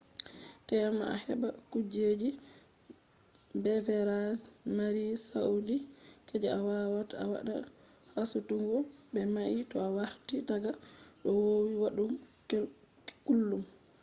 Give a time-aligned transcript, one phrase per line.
[0.67, 2.07] tema a heɓa kuje
[3.63, 4.43] beverage
[4.77, 5.77] mari sauqi
[6.41, 7.55] je a wawata a waɗa
[8.13, 8.77] hasutugo
[9.11, 10.71] be mai to a warti daga
[11.21, 12.59] ko vowi waɗugo
[13.25, 13.63] kullum